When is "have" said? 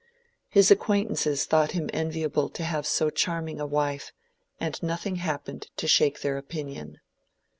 2.63-2.87